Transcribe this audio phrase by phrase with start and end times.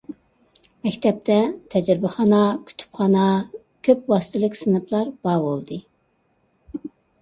[0.87, 1.35] مەكتەپتە
[1.75, 3.29] تەجرىبىخانا، كۇتۇپخانا،
[3.89, 5.83] كۆپ ۋاسىتىلىك سىنىپلار بار بولدى.